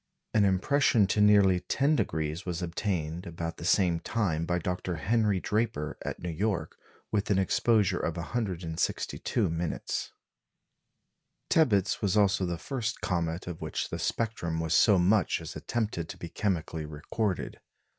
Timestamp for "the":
3.57-3.63, 12.47-12.57, 13.89-13.99